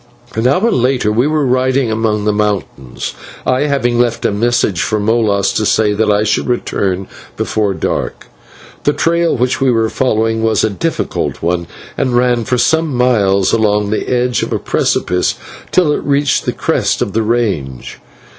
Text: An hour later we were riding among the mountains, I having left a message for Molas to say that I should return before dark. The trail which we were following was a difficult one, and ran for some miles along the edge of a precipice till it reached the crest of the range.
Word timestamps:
An 0.33 0.47
hour 0.47 0.71
later 0.71 1.11
we 1.11 1.27
were 1.27 1.45
riding 1.45 1.91
among 1.91 2.25
the 2.25 2.33
mountains, 2.33 3.13
I 3.45 3.65
having 3.67 3.99
left 3.99 4.25
a 4.25 4.31
message 4.31 4.81
for 4.81 4.99
Molas 4.99 5.53
to 5.53 5.63
say 5.63 5.93
that 5.93 6.09
I 6.09 6.23
should 6.23 6.47
return 6.47 7.05
before 7.37 7.75
dark. 7.75 8.25
The 8.85 8.93
trail 8.93 9.37
which 9.37 9.61
we 9.61 9.69
were 9.69 9.89
following 9.91 10.41
was 10.41 10.63
a 10.63 10.71
difficult 10.71 11.43
one, 11.43 11.67
and 11.99 12.17
ran 12.17 12.45
for 12.45 12.57
some 12.57 12.91
miles 12.95 13.53
along 13.53 13.91
the 13.91 14.07
edge 14.07 14.41
of 14.41 14.51
a 14.51 14.57
precipice 14.57 15.35
till 15.69 15.91
it 15.91 16.01
reached 16.01 16.45
the 16.45 16.51
crest 16.51 17.03
of 17.03 17.13
the 17.13 17.21
range. 17.21 17.99